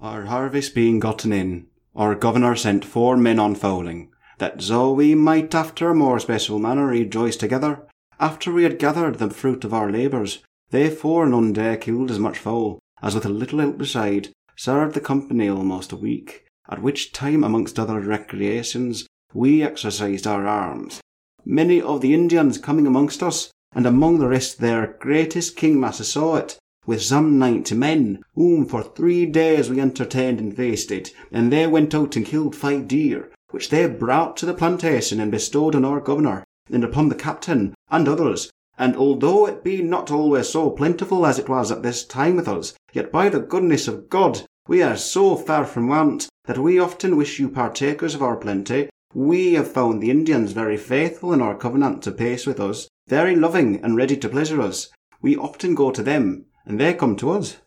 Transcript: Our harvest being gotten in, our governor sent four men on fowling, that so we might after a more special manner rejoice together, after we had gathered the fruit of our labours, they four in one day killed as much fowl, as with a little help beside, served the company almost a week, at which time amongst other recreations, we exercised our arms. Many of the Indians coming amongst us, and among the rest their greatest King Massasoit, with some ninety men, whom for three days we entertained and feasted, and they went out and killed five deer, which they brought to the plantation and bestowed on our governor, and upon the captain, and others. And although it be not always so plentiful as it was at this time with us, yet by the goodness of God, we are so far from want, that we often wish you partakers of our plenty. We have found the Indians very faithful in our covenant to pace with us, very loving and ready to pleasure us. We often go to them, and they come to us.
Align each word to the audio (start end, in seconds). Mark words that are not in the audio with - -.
Our 0.00 0.26
harvest 0.26 0.74
being 0.74 1.00
gotten 1.00 1.32
in, 1.32 1.68
our 1.94 2.14
governor 2.14 2.54
sent 2.54 2.84
four 2.84 3.16
men 3.16 3.38
on 3.38 3.54
fowling, 3.54 4.10
that 4.38 4.60
so 4.60 4.92
we 4.92 5.14
might 5.14 5.54
after 5.54 5.88
a 5.88 5.94
more 5.94 6.20
special 6.20 6.58
manner 6.58 6.86
rejoice 6.86 7.36
together, 7.36 7.86
after 8.20 8.52
we 8.52 8.64
had 8.64 8.78
gathered 8.78 9.16
the 9.16 9.30
fruit 9.30 9.64
of 9.64 9.72
our 9.72 9.90
labours, 9.90 10.42
they 10.70 10.90
four 10.90 11.24
in 11.24 11.32
one 11.32 11.52
day 11.52 11.76
killed 11.76 12.10
as 12.10 12.18
much 12.18 12.38
fowl, 12.38 12.78
as 13.02 13.14
with 13.14 13.24
a 13.24 13.30
little 13.30 13.60
help 13.60 13.78
beside, 13.78 14.28
served 14.56 14.94
the 14.94 15.00
company 15.00 15.48
almost 15.48 15.92
a 15.92 15.96
week, 15.96 16.44
at 16.68 16.82
which 16.82 17.12
time 17.12 17.42
amongst 17.42 17.78
other 17.78 18.00
recreations, 18.00 19.06
we 19.32 19.62
exercised 19.62 20.26
our 20.26 20.46
arms. 20.46 21.00
Many 21.44 21.80
of 21.80 22.00
the 22.00 22.12
Indians 22.12 22.58
coming 22.58 22.86
amongst 22.86 23.22
us, 23.22 23.50
and 23.74 23.86
among 23.86 24.18
the 24.18 24.28
rest 24.28 24.58
their 24.58 24.96
greatest 24.98 25.56
King 25.56 25.78
Massasoit, 25.78 26.58
with 26.86 27.02
some 27.02 27.38
ninety 27.38 27.74
men, 27.74 28.22
whom 28.34 28.64
for 28.64 28.82
three 28.82 29.26
days 29.26 29.68
we 29.68 29.80
entertained 29.80 30.38
and 30.38 30.56
feasted, 30.56 31.10
and 31.32 31.52
they 31.52 31.66
went 31.66 31.94
out 31.94 32.16
and 32.16 32.24
killed 32.24 32.54
five 32.54 32.86
deer, 32.88 33.30
which 33.50 33.68
they 33.70 33.86
brought 33.88 34.36
to 34.36 34.46
the 34.46 34.54
plantation 34.54 35.20
and 35.20 35.30
bestowed 35.30 35.74
on 35.74 35.84
our 35.84 36.00
governor, 36.00 36.44
and 36.70 36.84
upon 36.84 37.08
the 37.08 37.14
captain, 37.14 37.74
and 37.90 38.08
others. 38.08 38.50
And 38.78 38.94
although 38.94 39.46
it 39.46 39.64
be 39.64 39.82
not 39.82 40.10
always 40.10 40.48
so 40.50 40.70
plentiful 40.70 41.24
as 41.24 41.38
it 41.38 41.48
was 41.48 41.70
at 41.70 41.82
this 41.82 42.04
time 42.04 42.36
with 42.36 42.46
us, 42.46 42.74
yet 42.92 43.10
by 43.10 43.28
the 43.30 43.40
goodness 43.40 43.88
of 43.88 44.10
God, 44.10 44.42
we 44.68 44.82
are 44.82 44.96
so 44.96 45.36
far 45.36 45.64
from 45.64 45.88
want, 45.88 46.28
that 46.44 46.58
we 46.58 46.78
often 46.78 47.16
wish 47.16 47.38
you 47.38 47.48
partakers 47.48 48.14
of 48.14 48.22
our 48.22 48.36
plenty. 48.36 48.88
We 49.14 49.54
have 49.54 49.70
found 49.70 50.02
the 50.02 50.10
Indians 50.10 50.52
very 50.52 50.76
faithful 50.76 51.32
in 51.32 51.40
our 51.40 51.56
covenant 51.56 52.02
to 52.02 52.12
pace 52.12 52.46
with 52.46 52.60
us, 52.60 52.86
very 53.08 53.34
loving 53.34 53.82
and 53.82 53.96
ready 53.96 54.16
to 54.18 54.28
pleasure 54.28 54.60
us. 54.60 54.88
We 55.22 55.36
often 55.36 55.74
go 55.74 55.90
to 55.90 56.02
them, 56.02 56.46
and 56.66 56.80
they 56.80 56.94
come 56.94 57.16
to 57.16 57.30
us. 57.30 57.58